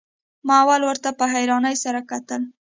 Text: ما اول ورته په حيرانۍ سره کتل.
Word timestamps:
ما 0.47 0.55
اول 0.63 0.81
ورته 0.85 1.09
په 1.19 1.25
حيرانۍ 1.33 1.75
سره 1.83 1.99
کتل. 2.11 2.41